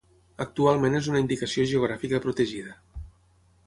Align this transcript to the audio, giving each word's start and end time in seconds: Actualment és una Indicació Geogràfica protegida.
Actualment 0.45 0.95
és 1.01 1.11
una 1.13 1.23
Indicació 1.25 1.69
Geogràfica 1.75 2.25
protegida. 2.27 2.79